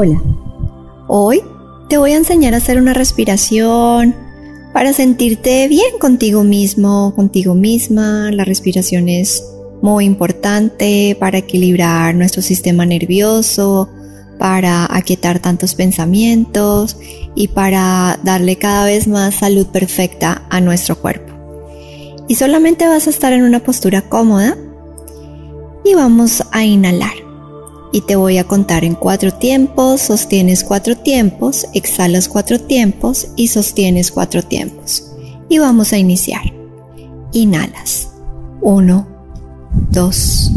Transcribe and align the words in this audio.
Hola, 0.00 0.22
hoy 1.08 1.42
te 1.88 1.98
voy 1.98 2.12
a 2.12 2.18
enseñar 2.18 2.54
a 2.54 2.58
hacer 2.58 2.78
una 2.78 2.94
respiración 2.94 4.14
para 4.72 4.92
sentirte 4.92 5.66
bien 5.66 5.98
contigo 5.98 6.44
mismo, 6.44 7.12
contigo 7.16 7.54
misma. 7.54 8.30
La 8.30 8.44
respiración 8.44 9.08
es 9.08 9.42
muy 9.82 10.04
importante 10.04 11.16
para 11.18 11.38
equilibrar 11.38 12.14
nuestro 12.14 12.42
sistema 12.42 12.86
nervioso, 12.86 13.88
para 14.38 14.86
aquietar 14.88 15.40
tantos 15.40 15.74
pensamientos 15.74 16.96
y 17.34 17.48
para 17.48 18.20
darle 18.22 18.54
cada 18.54 18.84
vez 18.84 19.08
más 19.08 19.34
salud 19.34 19.66
perfecta 19.66 20.46
a 20.48 20.60
nuestro 20.60 20.96
cuerpo. 21.00 21.34
Y 22.28 22.36
solamente 22.36 22.86
vas 22.86 23.08
a 23.08 23.10
estar 23.10 23.32
en 23.32 23.42
una 23.42 23.64
postura 23.64 24.02
cómoda 24.02 24.56
y 25.84 25.94
vamos 25.94 26.44
a 26.52 26.64
inhalar 26.64 27.27
y 27.92 28.02
te 28.02 28.16
voy 28.16 28.38
a 28.38 28.44
contar 28.44 28.84
en 28.84 28.94
cuatro 28.94 29.32
tiempos, 29.32 30.02
sostienes 30.02 30.64
cuatro 30.64 30.96
tiempos, 30.96 31.66
exhalas 31.72 32.28
cuatro 32.28 32.60
tiempos 32.60 33.28
y 33.36 33.48
sostienes 33.48 34.10
cuatro 34.10 34.42
tiempos. 34.42 35.10
Y 35.48 35.58
vamos 35.58 35.92
a 35.92 35.98
iniciar. 35.98 36.42
Inhalas. 37.32 38.10
Uno, 38.60 39.06
dos, 39.90 40.52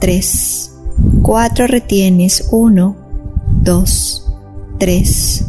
tres, 0.00 0.72
cuatro 1.22 1.66
retienes. 1.66 2.48
Uno, 2.50 2.96
dos, 3.62 4.26
tres, 4.78 5.44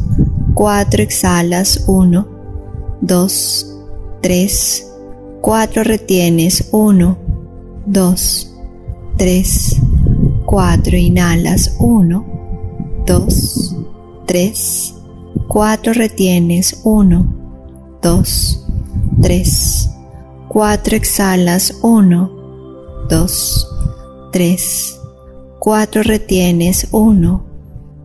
cuatro 0.54 1.04
exhalas. 1.04 1.84
Uno, 1.88 2.28
dos, 3.02 3.76
tres, 4.22 4.88
cuatro 5.42 5.84
retienes. 5.84 6.70
Uno, 6.72 7.18
dos, 7.86 8.54
tres, 9.18 9.78
4 9.82 9.97
inhalas 10.98 11.76
1, 11.80 12.26
2, 13.06 13.28
3, 14.26 14.94
4 15.48 15.94
retienes 15.94 16.82
1, 16.84 17.26
2, 18.02 18.24
3, 19.22 19.90
4 20.50 20.96
exhalas 20.96 21.74
1, 21.82 22.30
2, 23.10 23.28
3, 24.32 24.58
4 25.60 26.04
retienes 26.04 26.88
1, 26.92 27.42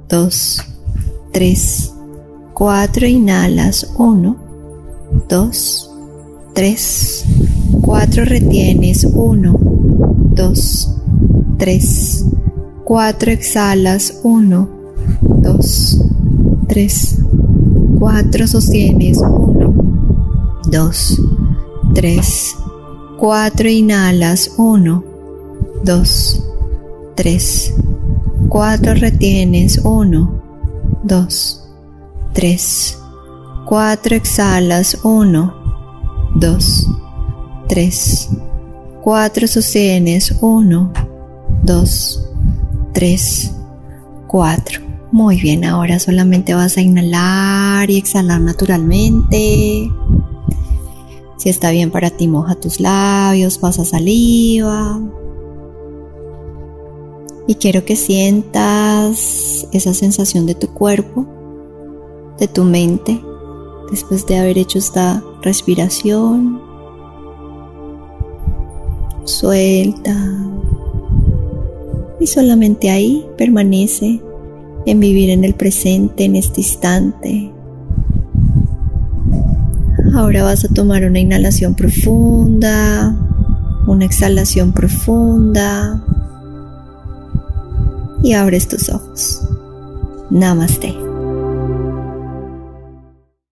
2, 0.08 0.30
3, 1.32 1.92
4 2.54 3.06
inhalas 3.08 3.86
1, 3.98 4.36
2, 5.28 5.50
3, 6.54 7.24
4 7.82 8.24
retienes 8.24 9.04
1, 9.04 9.56
2, 10.34 10.88
3, 11.58 12.24
4 12.36 12.41
exhalas, 13.32 14.20
1, 14.22 14.68
2, 15.42 15.98
3, 16.68 17.18
4 17.98 18.46
sostienes, 18.46 19.18
1, 19.18 19.74
2, 20.70 21.16
3, 21.94 22.56
4 23.18 23.68
inhalas, 23.70 24.50
1, 24.58 25.02
2, 25.84 26.42
3, 27.16 27.74
4 28.48 28.94
retienes, 28.94 29.80
1, 29.84 30.30
2, 31.04 31.60
3, 32.34 32.98
4 33.64 34.16
exhalas, 34.16 34.98
1, 35.02 35.52
2, 36.34 36.86
3, 37.68 38.28
4 39.02 39.48
sostienes, 39.48 40.36
1, 40.40 40.92
2, 41.64 42.31
3, 42.92 43.52
4. 44.26 44.80
Muy 45.12 45.40
bien, 45.40 45.64
ahora 45.64 45.98
solamente 45.98 46.54
vas 46.54 46.76
a 46.76 46.80
inhalar 46.80 47.90
y 47.90 47.98
exhalar 47.98 48.40
naturalmente. 48.40 49.90
Si 51.36 51.48
está 51.48 51.70
bien 51.70 51.90
para 51.90 52.10
ti, 52.10 52.28
moja 52.28 52.54
tus 52.54 52.80
labios, 52.80 53.58
pasa 53.58 53.84
saliva. 53.84 55.00
Y 57.46 57.56
quiero 57.56 57.84
que 57.84 57.96
sientas 57.96 59.66
esa 59.72 59.92
sensación 59.92 60.46
de 60.46 60.54
tu 60.54 60.68
cuerpo, 60.68 61.26
de 62.38 62.48
tu 62.48 62.64
mente, 62.64 63.20
después 63.90 64.24
de 64.26 64.38
haber 64.38 64.56
hecho 64.56 64.78
esta 64.78 65.22
respiración. 65.42 66.62
Suelta 69.24 70.51
y 72.22 72.28
solamente 72.28 72.88
ahí 72.88 73.26
permanece 73.36 74.22
en 74.86 75.00
vivir 75.00 75.30
en 75.30 75.42
el 75.42 75.54
presente, 75.54 76.24
en 76.24 76.36
este 76.36 76.60
instante. 76.60 77.52
Ahora 80.14 80.44
vas 80.44 80.64
a 80.64 80.68
tomar 80.68 81.04
una 81.04 81.18
inhalación 81.18 81.74
profunda, 81.74 83.16
una 83.88 84.04
exhalación 84.04 84.72
profunda 84.72 86.00
y 88.22 88.34
abres 88.34 88.68
tus 88.68 88.88
ojos. 88.88 89.40
Namaste. 90.30 91.11